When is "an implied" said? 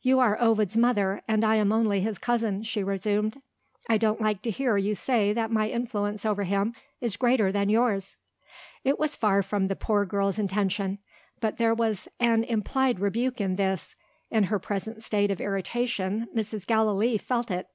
12.18-13.00